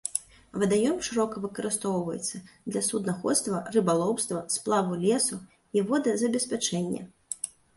Вадаём 0.61 0.95
шырока 1.07 1.35
выкарыстоўваецца 1.43 2.41
для 2.71 2.81
суднаходства, 2.89 3.61
рыбалоўства, 3.75 4.43
сплаву 4.57 4.93
лесу 5.05 5.35
і 5.79 5.87
водазабеспячэння. 5.93 7.01